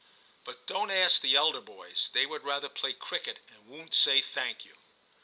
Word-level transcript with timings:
* 0.23 0.45
But 0.45 0.65
don't 0.65 0.89
ask 0.89 1.21
the 1.21 1.35
elder 1.35 1.61
boys; 1.61 2.09
they 2.11 2.25
would 2.25 2.43
rather 2.43 2.69
play 2.69 2.93
cricket, 2.93 3.39
and 3.51 3.67
won't 3.67 3.93
say 3.93 4.19
thank 4.19 4.65
you. 4.65 4.73